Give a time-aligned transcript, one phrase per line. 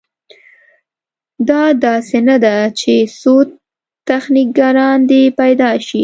[1.49, 3.33] دا داسې نه ده چې څو
[4.07, 5.99] تخنیکران دې پیدا شي.